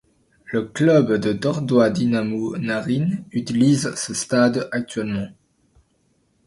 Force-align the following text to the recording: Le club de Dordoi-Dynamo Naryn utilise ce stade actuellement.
Le 0.45 0.63
club 0.63 1.11
de 1.13 1.31
Dordoi-Dynamo 1.31 2.57
Naryn 2.57 3.23
utilise 3.33 3.93
ce 3.95 4.15
stade 4.15 4.67
actuellement. 4.71 5.27